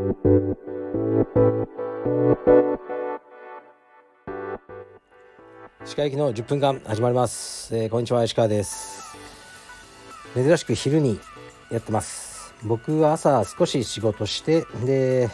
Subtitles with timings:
[0.00, 0.06] 歯
[5.94, 9.14] 科行きの10分間始まります、えー、こんにちは石川です。
[10.34, 11.20] 珍しく昼に
[11.70, 12.54] やってます。
[12.64, 15.28] 僕は朝少し仕事してで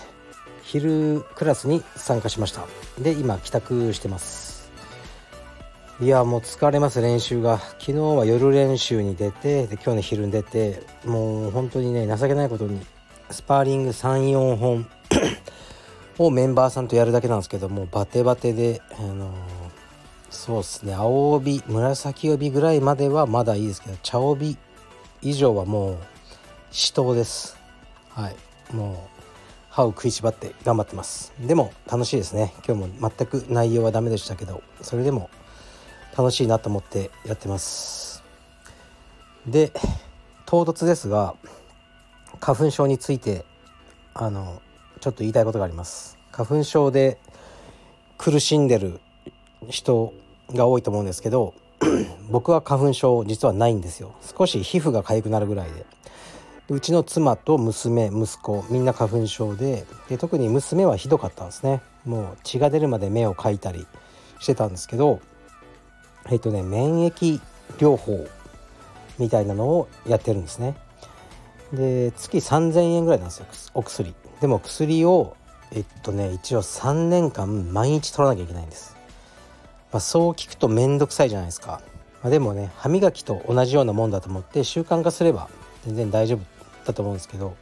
[0.63, 2.67] 昼クラスに参加しました。
[3.01, 4.73] で今帰宅してます。
[6.01, 7.59] いやもう疲れます練習が。
[7.59, 12.85] 昨日は夜練習に出てで今日の昼に出てもう本当にね情けないことに
[13.31, 14.87] スパーリング34本
[16.19, 19.31] をメンバーさんとやるだけなんですけどもバテバテであのー、
[20.31, 20.95] そうっすね。
[20.95, 24.57] 青帯紫帯ぐらいまではまだいいですけど茶帯
[25.23, 25.97] 以上はもう
[26.71, 27.57] 死闘です。
[28.11, 28.37] はい。
[28.73, 29.17] もう
[29.71, 31.33] 歯を食いしばって頑張ってます。
[31.41, 32.55] でも楽しいですね。
[32.67, 35.29] 今日も全く内容はダメでしたけどそれでも
[36.17, 38.23] 楽しいなと思ってやってます。
[39.47, 39.73] で
[40.47, 41.35] 唐突ですが
[42.41, 43.45] 花粉症について
[44.15, 44.61] あの
[45.01, 46.19] ちょっと言いたいことがあります。
[46.33, 47.19] 花粉症で
[48.19, 49.01] 苦しんでる
[49.69, 50.13] 人
[50.53, 51.55] が多いと思うんですけど
[52.31, 54.15] 僕は花粉症実はないんですよ。
[54.37, 55.87] 少し皮膚が痒くなるぐらいで。
[56.69, 61.81] うちの妻と娘息子みんな花粉症でで特に娘はひどかったんですね。
[62.05, 63.87] もう血が出るまで目をかいたり
[64.41, 65.21] してたんですけど
[66.29, 67.41] えっとね免疫
[67.79, 68.27] 療法
[69.19, 70.77] みたいなのをやってるんですね。
[71.73, 74.15] で月3,000円ぐらいなんですよお薬。
[74.41, 75.37] でも薬を
[75.73, 78.97] えっとね一応3年間毎日取らなきゃいけないんです、
[79.93, 81.81] まあ、そう聞くと面倒くさいじゃないですか、
[82.23, 85.49] まあ、でもね歯磨きと同じようなもんだと思って習慣化すれば
[85.85, 86.41] 全然大丈夫
[86.85, 87.57] だと思うんですけど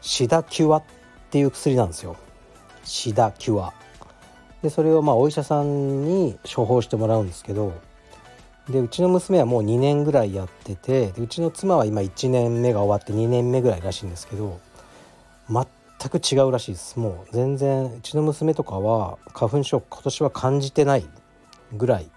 [0.00, 0.82] シダキュアっ
[1.30, 2.16] ていう薬なんですよ。
[2.84, 3.74] シダキュア
[4.62, 7.74] でそれをまあお医者さんに処方してもらうんですけど
[8.68, 14.60] でうちの娘はもう2年ぐらいやっててうちの妻は今1年目が終わって2年目ぐらいらしいんですけど
[15.48, 15.64] 全
[16.10, 16.98] く違うらしいです。
[16.98, 21.06] もう全然うちの娘とかは花粉症今年は感じてない
[21.72, 22.10] ぐらい。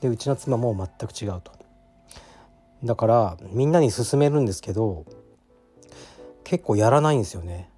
[0.00, 1.52] でうちの妻も全く違うと。
[2.84, 5.04] だからみんなに勧めるんですけど
[6.44, 7.68] 結構やらないんですよね。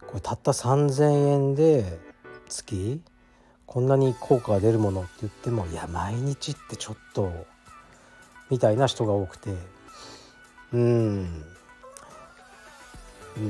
[0.00, 1.98] これたった3,000円で
[2.48, 3.00] 月
[3.72, 7.32] こんなに効果が出るものって言ってもいや毎日ってちょっと
[8.50, 9.54] みたいな人が多くて。
[10.74, 11.44] うん。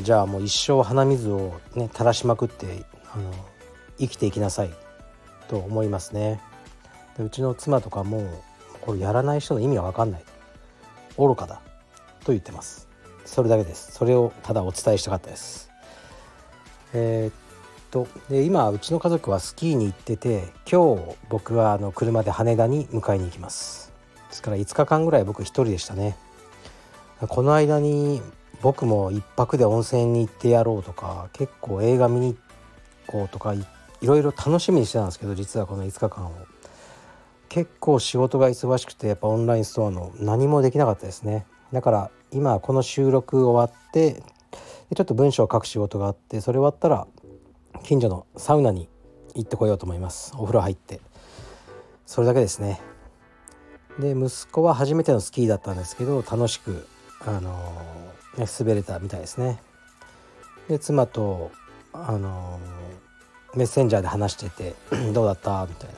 [0.03, 3.33] じゃあもう一生鼻水をね垂らしまくってあの
[3.99, 4.71] 生きていきなさい。
[5.49, 6.41] と思いますね。
[7.19, 8.25] でうちの妻とかも
[8.81, 10.25] これやらない人の意味が分かんない。
[11.19, 11.61] 愚かだ。
[12.25, 12.87] と言ってます。
[13.25, 13.91] それだけです。
[13.91, 15.69] それをただお伝えしたかったです。
[16.95, 17.42] えー、
[17.93, 23.93] とで今うちの家族はスキーに行ってて今日僕はあの車で羽田に迎えに行きます。
[24.31, 26.17] ですから5日間ぐらい僕一人でしたね。
[27.21, 28.23] この間に
[28.63, 32.35] 僕も1泊で温泉に行ってやろうとか結構映画見に
[33.07, 33.65] 行こうとかい
[34.03, 36.33] ろいろ楽しみにしてたんですけど実はこの5日間を。
[37.51, 41.45] 結構仕事が忙しくてやっぱオンラインストアの何もできなかったですね。
[41.71, 44.23] だから今この収録終わって
[44.95, 47.07] ちょっと文章を書く仕事があってそれ終わったら
[47.83, 48.89] 近所のサウナに
[49.35, 50.33] 行ってこようと思います。
[50.37, 51.01] お風呂入って。
[52.07, 52.81] それだけですね。
[53.99, 56.87] で息子は初めてのスキーだったんですけど楽しく
[57.21, 57.53] あの、
[58.39, 59.61] ね、滑れたみたいですね。
[60.69, 61.51] で妻と
[61.93, 62.59] あの、
[63.55, 64.75] メッセンジャーで話してて
[65.13, 65.67] どうだった？
[65.69, 65.91] みたい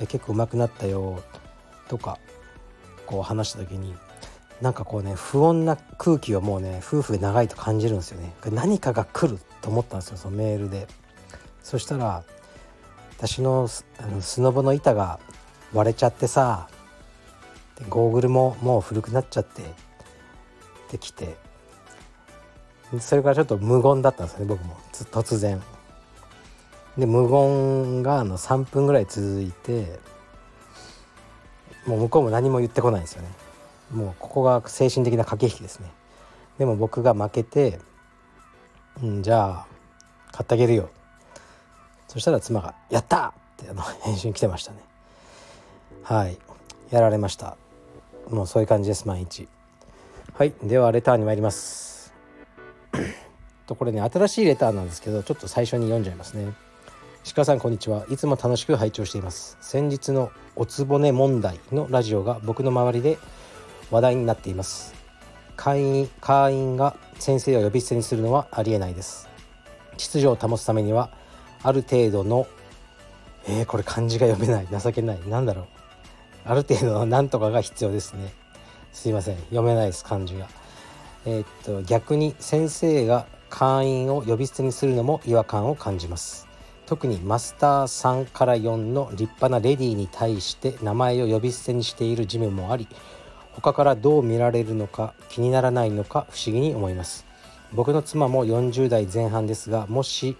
[0.00, 1.22] な「結構上手くなったよ」
[1.88, 2.18] とか
[3.06, 3.94] こう話した時に
[4.62, 8.32] なんかこうね不穏な空気をもうね夫婦で長いと感じるんですよね。
[8.50, 10.86] 何かが来ると思ったんですよそのメールで。
[11.64, 12.22] そしたら
[13.18, 15.18] 私のあのスノボの板が
[15.72, 16.68] 割れちゃってさ
[17.88, 19.62] ゴーグルももう古くなっちゃって
[20.92, 21.42] できて。
[23.00, 24.76] それからちょっと無言だったんですね僕も。
[24.92, 25.60] 突然。
[26.96, 29.98] で無言があの3分ぐらい続いて
[31.86, 33.28] もう向こうも何も言ってこないんですよね。
[33.92, 35.90] もうここが精神的な駆け引きですね。
[36.58, 37.80] でも僕が負けて
[39.02, 39.66] 「うんじゃあ
[40.30, 40.90] 買ってあげるよ」
[42.14, 44.78] そしたら妻が「やった!」ってあの返信来てましたね。
[46.02, 46.38] はい。
[46.90, 47.56] やられました。
[48.30, 49.48] もうそういう感じです毎日。
[50.34, 50.54] はい。
[50.62, 52.12] ではレターに参ります。
[53.66, 56.52] とこれね新しいレターなんですけどちょっと最初に読んじゃいますね。
[57.34, 58.04] 鹿さんこんにちは。
[58.10, 59.56] いつも楽しく拝聴しています。
[59.60, 63.18] 先日のおつぼね問題のラジオが僕の周りで
[63.90, 64.94] 話題になっています。
[65.56, 69.28] 会員会員が先生を呼び捨てにするのはありえないです。
[69.96, 71.10] 秩序を保つためには
[71.64, 72.46] ある程度の
[73.46, 74.80] えー、これ漢字が読めない。
[74.80, 75.18] 情けない。
[75.28, 75.66] 何だろう。
[76.46, 78.32] ある程度の何とかが必要ですね。
[78.92, 79.36] すいません。
[79.36, 80.48] 読めないです漢字が。
[81.26, 86.48] えー、っと逆に先生が会員を呼び捨てにするのも違和感を感じます。
[86.86, 92.86] 特にマスター3から4の立派なレディーに対して名前を呼び捨てにしているジムもあり
[93.52, 97.26] 他からどう見られるのか気にならないのか不思議に思います。
[97.72, 100.36] 僕の妻も40代前半ですがもし、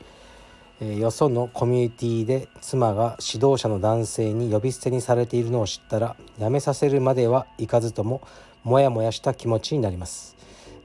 [0.81, 8.21] え、よそのコミュニティで妻が指導者の男性に呼び捨てにされているのを知ったら辞めさせるまではいかずとも
[8.65, 10.37] モヤモヤした気持ちになります。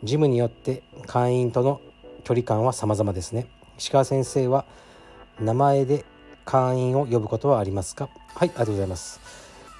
[0.04, 1.82] ジムによって会員との
[2.24, 3.48] 距離感は様々ですね。
[3.78, 4.66] 石川先生は
[5.40, 6.06] 名前で
[6.46, 8.10] 会員を呼ぶことはありますか？
[8.36, 9.20] はいありがとうございます。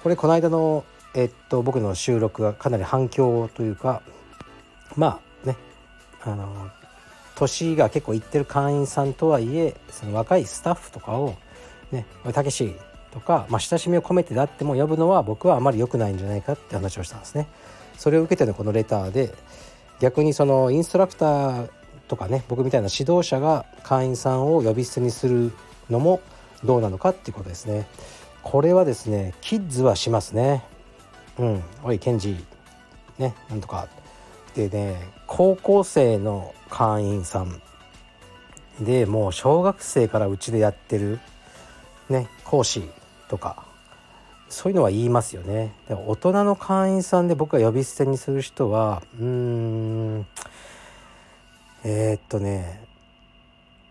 [0.02, 0.84] これこの間の
[1.14, 4.02] えっと僕の収録がかなり反響というか
[4.96, 5.56] まあね
[6.22, 6.70] あの
[7.40, 11.34] 年が結構いってる会員さんとはいえその若いスタッフとかを
[11.90, 12.74] ね「たけし」
[13.12, 17.48] とか、まあ、親しみを込めてであっても呼ぶのは僕はあまり良くないんじゃないかって話をしたんですね。
[17.96, 19.34] それを受けてのこのレターで
[20.00, 21.70] 逆にそのインストラクター
[22.08, 25.52] とかね僕みたいな指導者が会員さんを呼び捨てにする
[25.88, 26.20] のも
[26.64, 27.86] どうなのかっていうことですね。
[28.42, 30.64] これはですねキッズはしますね。
[31.38, 32.44] うん、おいケンジ
[33.18, 33.88] ねなんとか
[34.68, 37.60] でね高校生の会員さん
[38.80, 41.20] でもう小学生からうちでやってる
[42.08, 42.82] ね講師
[43.28, 43.64] とか
[44.48, 45.72] そういうのは言いますよね。
[45.88, 50.26] で大人の会員さんで僕が呼び捨てにする人はうーん
[51.84, 52.82] えー、っとね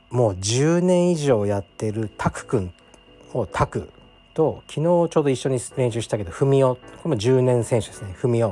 [0.10, 2.74] もう10年以上やってるタク君
[3.34, 3.90] をタク
[4.34, 6.66] と昨日ちょうど一緒に練習したけど文雄。
[6.66, 8.14] これも10年選手ですね。
[8.18, 8.52] 文雄。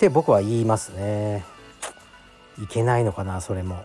[0.00, 1.44] って僕は言いますね。
[2.58, 3.84] いけないのかなそれも。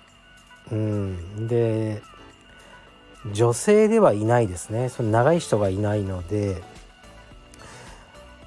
[0.71, 1.47] うん。
[1.49, 2.01] で
[3.33, 4.87] 女性ではいないですね。
[4.87, 6.63] その長い人がいないので。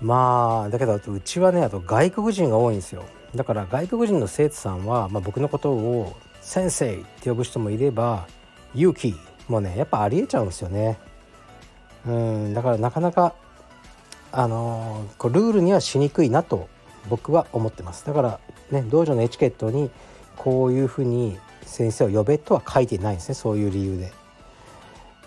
[0.00, 3.04] まあだけどうちはねあと外国人が多いんですよ。
[3.34, 8.26] だから外国人の生徒さんは、まあ、僕のことを「先生」って呼ぶ人もいれば
[8.74, 9.14] 「勇気」
[9.46, 10.98] もねやっぱありえちゃうんですよね。
[12.06, 12.54] うん。
[12.54, 13.34] だからなかなか
[14.32, 16.70] あのー、こうルールにはしにくいなと
[17.08, 18.40] 僕は思ってますだから
[18.70, 19.90] ね道場のエチケットに
[20.36, 24.12] こういうふうに先生を呼べとは書いてないんですねそういう理由で。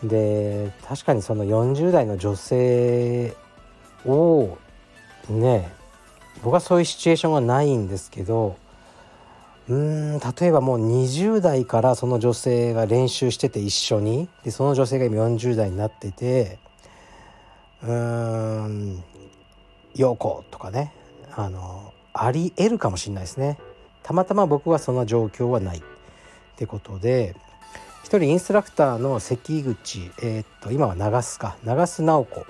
[0.03, 3.35] で確かにその40代の女性
[4.05, 4.57] を
[5.29, 5.71] ね
[6.43, 8.57] 僕はそういうシチュエーションはないんですけど
[9.69, 16.57] うん例えばもう20代からその女性が練習してて一緒にでその女性が今40代になってて
[17.83, 19.03] うーん
[19.95, 20.93] 「陽子」とかね
[21.35, 23.57] あのありえるかもしれないですね。
[24.03, 25.77] たまたま僕はその状況はない。
[25.77, 25.81] っ
[26.57, 27.35] てことで
[28.03, 31.55] 一人インストラクターの関口、えー、っと今は長須か。
[31.63, 32.45] 長須直子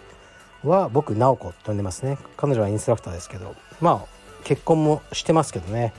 [0.63, 2.18] は僕直子と呼んでますね。
[2.36, 3.56] 彼女はインストラクターですけど。
[3.80, 5.94] まあ結婚もしてますけどね。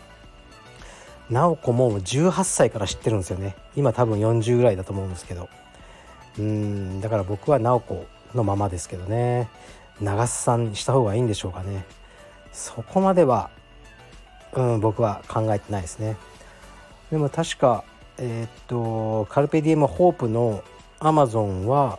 [1.30, 3.56] 直子も18歳から知ってるんですよね。
[3.76, 5.48] 今多分40ぐらいだと思うんですけど。
[6.38, 9.48] うんだから僕は直子のままですけどね。
[10.00, 11.84] 長須さんにした方がいいんでしょうかね。
[12.52, 13.50] そこまでは
[14.52, 16.16] うん僕は考えてないですね。
[17.10, 17.84] でも確か
[18.18, 20.62] えー、っとカルペディエムホープの
[20.98, 21.98] アマゾンは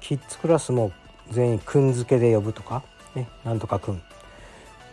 [0.00, 0.92] キッズクラスも
[1.30, 2.82] 全員くん付けで呼ぶとか
[3.14, 3.98] ねなんとかくんっ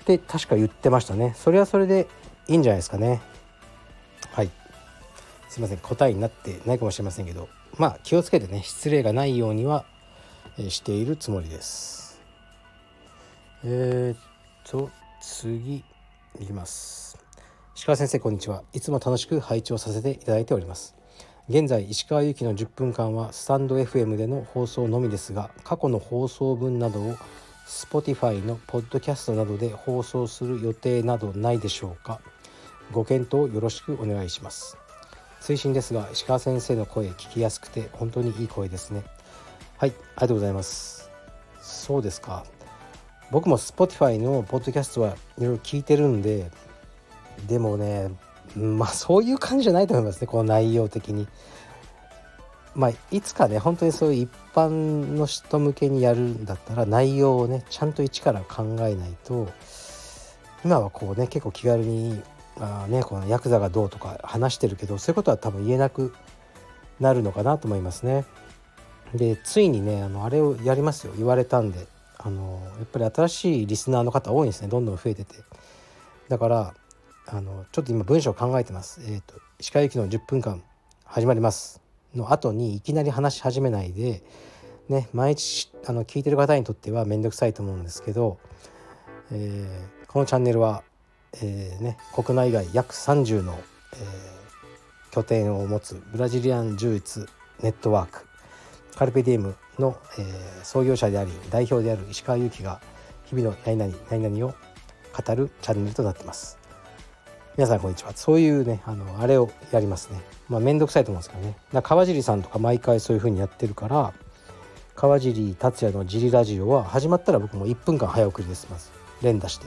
[0.06, 1.34] て確か言ってましたね。
[1.36, 2.08] それはそれで
[2.48, 3.22] いいんじゃないですかね。
[4.32, 4.52] はい。
[5.50, 5.78] すいません。
[5.80, 7.50] 答えになってないかもしれませんけど。
[7.78, 9.86] まあ気をつけてね失礼がないようには
[10.70, 12.22] しているつもりです。
[13.64, 14.18] えー、っ
[14.68, 14.90] と
[15.22, 15.84] 次
[16.40, 17.18] いきます。
[17.76, 18.64] 石川先生こんにちは。
[18.74, 20.96] いつも楽しく拝聴させていただいております。
[21.48, 27.16] 現在石川由紀の10分間はスタンド FM での放送のみですが過去の放送分などを
[27.66, 32.20] Spotify のポッドキャストなどで放送する予定などないでしょうか。
[32.92, 34.78] ご検討よろしくお願いします。
[35.40, 39.06] 追伸ですが石川先生の声聞きやすくて本当にいい声ですね。
[39.78, 41.10] はいありがとうございます。
[41.62, 42.44] そうですか。
[43.32, 46.50] 僕も Spotify のポッドキャストはいろいろ聞いてるんで
[47.48, 48.10] でもね
[48.56, 51.28] まあそういう感じじゃないと思いますねこの内容的に。
[52.76, 59.52] まあ、いつかね本当にそういう一般の人向けにやるんだったら内容をねちゃんと一から考えないと
[60.64, 62.22] 今はこうね結構気軽に
[62.60, 66.14] あねこのヤクザがどうとか話してるけどそういうことは多分言えなく
[67.00, 68.26] なるのかなと思いますね。
[69.16, 71.88] でついにねあのあれをやりますよ言われたんで
[72.20, 74.68] あのやっぱり新しいリスナーの方多いんですね。
[74.68, 75.36] どんどん増えてて。
[76.30, 76.74] だから
[77.26, 79.02] あのちょっと今文章を考えてます。
[79.04, 80.64] えっ、ー、と石川行きの10分間
[81.06, 81.82] 始まります。
[82.16, 84.24] の後にいきなり話し始めないで
[84.90, 88.40] ね毎日あの聞いてる方にとっては面倒くさいと思うんですけど、
[89.32, 90.84] えー、このチャンネルは、
[91.42, 93.54] えー、ね、国内外約30の、
[93.94, 97.30] えー、拠点を持つブラジリアン柔術
[97.62, 98.26] ネットワーク
[98.96, 102.82] カルペディエムの、えー、創業者であり代表である石川祐希が
[103.26, 106.58] 日々の何々何々を語るチャンネルとなってます。
[107.58, 108.12] 皆さんこんにちは。
[108.16, 110.22] そういうねあのあれをやりますね。
[110.48, 111.58] まあ面倒くさいと思うんですけどね。
[111.74, 114.14] だ川尻さんとか毎回そういう風にやってるから
[114.96, 118.68] 川尻達也の「ジリラジオ」は始まったら僕も1分間早送りです。
[118.70, 118.90] まず
[119.22, 119.66] 連打して。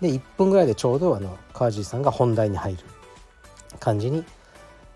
[0.00, 2.78] で1分ぐらいでちょうどあの川尻さんが本題に入る
[3.80, 4.24] 感じに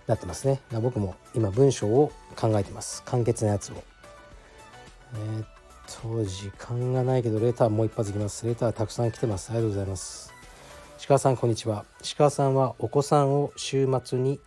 [0.06, 0.60] なってますね。
[0.80, 3.02] 僕も今文章を考えてます。
[3.04, 3.91] 簡潔なやつを。
[5.14, 5.46] えー、っ
[5.86, 8.46] と時間がないけどレターもう一発いきます。
[8.46, 9.50] レターたくさん来てます。
[9.50, 10.32] ありがとうございます。
[11.06, 11.84] 鹿さんこんにちは。
[12.16, 14.40] 鹿さんはお子さんを週末に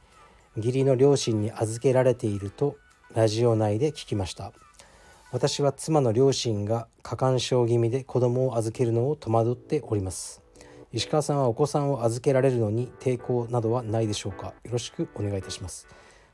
[0.56, 2.78] 義理の両親に預けられていると
[3.14, 4.54] ラジオ内で聞きました。
[5.32, 10.42] 私は妻の両親が過干渉気味で子供を預けるのを戸惑っております。
[10.94, 14.48] 石川さんはお子さんを預けられるのに抵抗などはないでしょうか。
[14.64, 15.88] よろしくお願いいたします。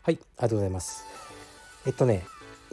[0.04, 1.04] はいありがとうございます。
[1.88, 2.24] えっとね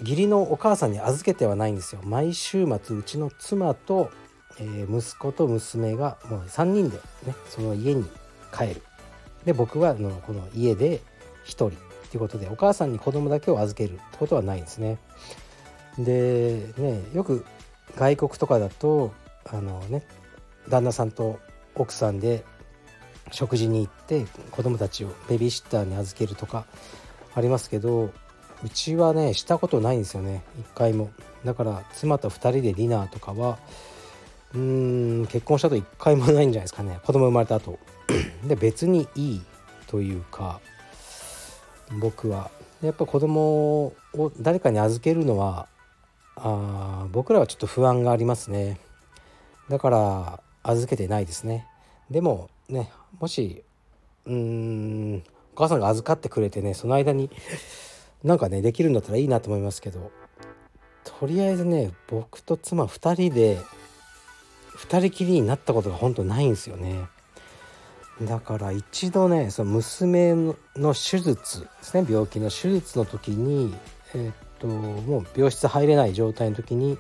[0.01, 2.01] 義理のお母さんに預けてはないんですよ。
[2.05, 4.11] 毎週末うちの妻と、
[4.59, 8.05] えー、息子と娘がもう3人でねその家に
[8.57, 8.83] 帰る。
[9.45, 11.01] で僕はのこの家で
[11.47, 11.71] 1人っ
[12.11, 14.99] ていうことでお母さんに子供だけを預けるってことはないんですね。
[15.99, 17.45] でねよく
[17.97, 19.13] 外国とかだと
[19.45, 20.05] あのね
[20.69, 21.41] 旦那さんと
[21.75, 22.45] 奥さんで
[23.31, 26.67] 食事に行って子供たちをベビーシッターに預けるとか
[27.35, 28.11] ありますけど
[28.65, 30.43] うちはねしたことないんですよね。
[30.59, 31.11] 一回も。
[31.45, 33.59] だから妻と2人でディナーとかは
[34.55, 36.99] うーん結婚したと一回もないんじゃないですかね。
[37.05, 37.79] 子供生まれた後。
[38.47, 39.43] で別にいい
[39.87, 40.61] というか
[42.01, 42.51] 僕は。
[42.83, 45.67] やっぱ子供を誰かに預けるのは
[46.37, 48.79] あ僕らはちょっと不安がありますね。
[49.69, 51.67] だから預けてないですね。
[52.11, 53.65] でもねもし
[54.27, 55.23] うーん
[55.55, 57.31] お母さんが預かってくれてねその間に
[58.25, 60.11] なんかねできるんだったらいいなと思いますけど
[61.05, 63.59] とりあえずね僕と妻2人で
[64.77, 67.07] 2人きりになったことが本当ないんですよね。
[68.23, 70.57] だから一度ねその娘の
[70.95, 73.75] 手術ですね病気の手術の時に
[74.15, 76.99] え、っともう病室入れない状態の時に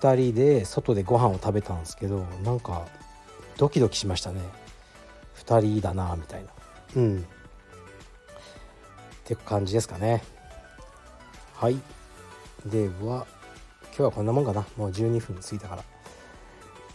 [0.00, 2.86] 2人で外でご飯を食べたんですけどなんか
[3.56, 4.40] ドキドキしましたね。
[5.44, 6.50] 2人だなみたいな。
[6.96, 7.26] うん。
[9.34, 10.22] って感じですかね。
[11.54, 11.76] はい。
[12.66, 13.26] では
[13.84, 14.66] 今日はこんなもんかな。
[14.76, 15.84] もう12分過ぎたから。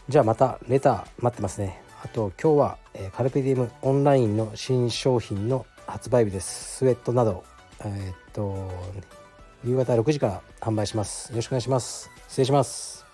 [0.10, 1.82] じゃあまたレター待ってますね。
[2.04, 6.78] あと今日は、えー、カルペディウムオンラインの新商品の発売日です。
[6.78, 7.44] スウェットなど
[7.84, 8.72] えー、っと
[9.64, 11.30] 夕方6時から販売します。
[11.30, 12.10] よろしくお願いします。
[12.28, 13.06] 失礼します。